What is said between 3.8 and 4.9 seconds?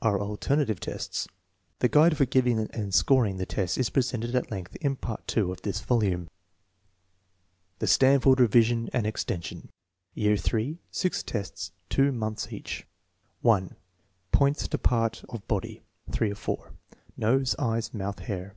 presented at length